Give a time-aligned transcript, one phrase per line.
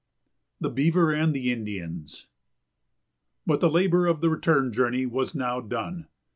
[0.57, 2.25] [Sidenote: The Beaver and the Indians]
[3.45, 6.07] But the labor of the return journey was now done.